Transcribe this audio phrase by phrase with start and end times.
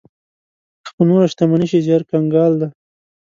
[0.85, 2.67] که په نوره شتمني شي زيار کنګال دی.